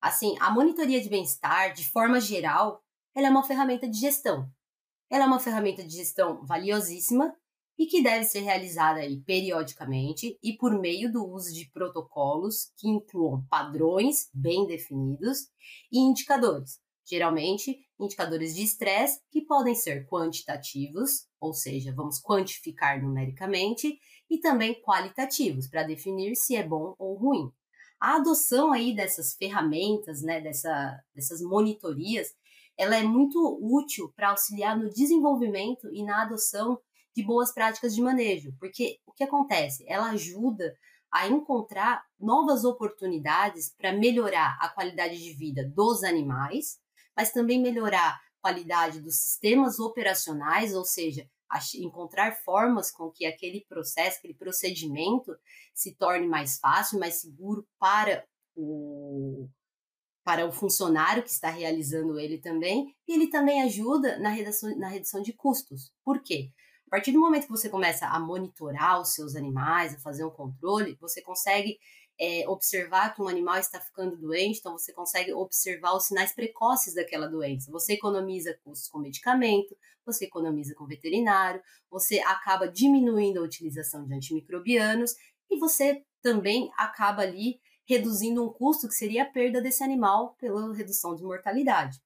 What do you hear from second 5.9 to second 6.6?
gestão